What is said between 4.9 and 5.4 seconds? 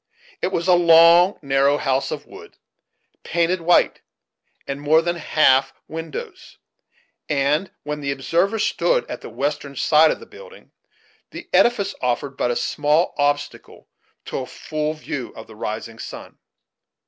than